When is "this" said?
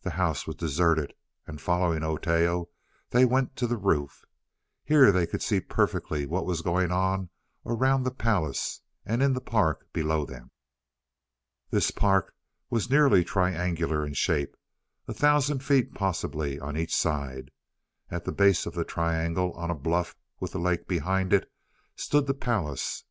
11.68-11.90